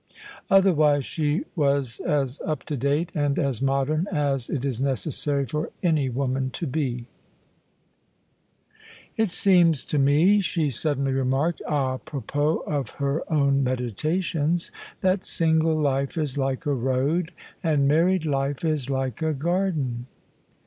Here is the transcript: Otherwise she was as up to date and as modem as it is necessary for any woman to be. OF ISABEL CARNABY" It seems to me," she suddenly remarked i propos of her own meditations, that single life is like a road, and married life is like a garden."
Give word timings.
Otherwise 0.49 1.05
she 1.05 1.43
was 1.55 1.99
as 1.99 2.41
up 2.43 2.63
to 2.63 2.75
date 2.75 3.11
and 3.13 3.37
as 3.37 3.61
modem 3.61 4.07
as 4.11 4.49
it 4.49 4.65
is 4.65 4.81
necessary 4.81 5.45
for 5.45 5.69
any 5.83 6.09
woman 6.09 6.49
to 6.49 6.65
be. 6.65 7.05
OF 7.69 8.65
ISABEL 8.65 8.95
CARNABY" 8.95 9.13
It 9.25 9.29
seems 9.29 9.85
to 9.85 9.99
me," 9.99 10.39
she 10.39 10.71
suddenly 10.71 11.13
remarked 11.13 11.61
i 11.69 11.99
propos 12.03 12.63
of 12.65 12.89
her 12.97 13.31
own 13.31 13.63
meditations, 13.63 14.71
that 15.01 15.23
single 15.23 15.75
life 15.79 16.17
is 16.17 16.35
like 16.35 16.65
a 16.65 16.73
road, 16.73 17.29
and 17.61 17.87
married 17.87 18.25
life 18.25 18.65
is 18.65 18.89
like 18.89 19.21
a 19.21 19.33
garden." 19.33 20.07